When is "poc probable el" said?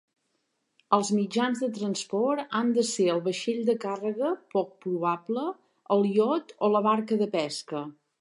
4.39-6.09